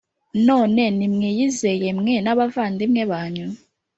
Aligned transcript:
None 0.47 0.83
nimwiyeze 0.97 1.69
mwe 1.99 2.15
n’abavandimwe 2.21 3.01
banyu 3.11 3.47